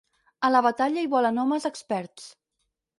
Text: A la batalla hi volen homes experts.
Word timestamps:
A 0.47 0.49
la 0.53 0.61
batalla 0.67 1.03
hi 1.05 1.11
volen 1.13 1.39
homes 1.45 1.71
experts. 1.73 2.29